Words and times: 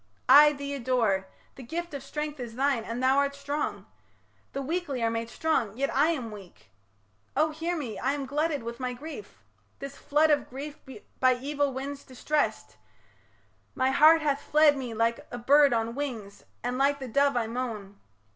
I 0.27 0.53
thee 0.53 0.73
adore 0.73 1.27
The 1.53 1.61
gift 1.61 1.93
of 1.93 2.01
strength 2.01 2.39
is 2.39 2.55
thine 2.55 2.83
and 2.83 3.03
thou 3.03 3.17
art 3.19 3.35
strong 3.35 3.85
The 4.51 4.61
weakly 4.63 5.03
are 5.03 5.11
made 5.11 5.29
strong, 5.29 5.77
yet 5.77 5.95
I 5.95 6.07
am 6.07 6.31
weak... 6.31 6.71
O 7.37 7.51
hear 7.51 7.77
me! 7.77 7.99
I 7.99 8.13
am 8.13 8.25
glutted 8.25 8.63
with 8.63 8.79
my 8.79 8.93
grief 8.93 9.43
This 9.77 9.97
flood 9.97 10.31
of 10.31 10.49
grief 10.49 10.79
by 11.19 11.35
evil 11.35 11.71
winds 11.71 12.03
distressed; 12.03 12.77
My 13.75 13.91
heart 13.91 14.23
hath 14.23 14.41
fled 14.41 14.75
me 14.75 14.95
like 14.95 15.27
a 15.29 15.37
bird 15.37 15.71
on 15.71 15.93
wings, 15.93 16.45
And 16.63 16.79
like 16.79 16.97
the 16.97 17.07
dove 17.07 17.37
I 17.37 17.45
moan. 17.45 17.99